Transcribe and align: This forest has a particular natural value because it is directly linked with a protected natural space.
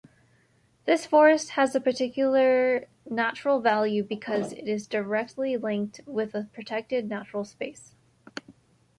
This 0.85 1.05
forest 1.05 1.49
has 1.51 1.75
a 1.75 1.79
particular 1.79 2.85
natural 3.07 3.59
value 3.59 4.01
because 4.01 4.51
it 4.51 4.67
is 4.67 4.87
directly 4.87 5.57
linked 5.57 6.01
with 6.07 6.33
a 6.33 6.47
protected 6.51 7.07
natural 7.07 7.45
space. 7.45 7.93